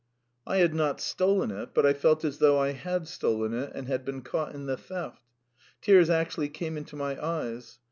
I 0.47 0.57
had 0.57 0.73
not 0.73 0.99
stolen 0.99 1.51
it, 1.51 1.75
but 1.75 1.85
I 1.85 1.93
felt 1.93 2.25
as 2.25 2.39
though 2.39 2.57
I 2.57 2.71
had 2.71 3.07
stolen 3.07 3.53
it 3.53 3.71
and 3.75 3.87
had 3.87 4.03
been 4.03 4.23
caught 4.23 4.55
in 4.55 4.65
the 4.65 4.75
theft. 4.75 5.21
Tears 5.79 6.09
actually 6.09 6.49
came 6.49 6.75
into 6.75 6.95
my 6.95 7.23
eyes. 7.23 7.77